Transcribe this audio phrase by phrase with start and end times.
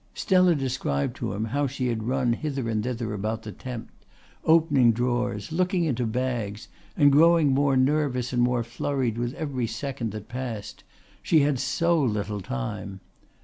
[0.15, 3.87] Stella described to him how she had run hither and thither about the tent,
[4.43, 10.09] opening drawers, looking into bags and growing more nervous and more flurried with every second
[10.13, 10.83] that passed.
[11.21, 12.99] She had so little time.